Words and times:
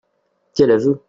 Quel 0.53 0.69
aveu! 0.71 0.97